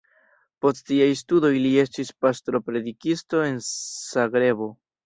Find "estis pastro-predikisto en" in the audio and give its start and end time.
1.83-3.65